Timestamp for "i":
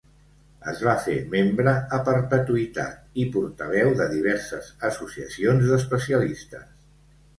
3.25-3.27